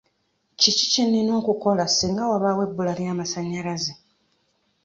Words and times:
Kiki 0.59 0.85
kye 0.91 1.03
nnina 1.05 1.31
okukola 1.41 1.83
singa 1.87 2.23
wabaawo 2.31 2.61
ebbula 2.67 2.91
ly'amasannyalaze? 2.99 3.93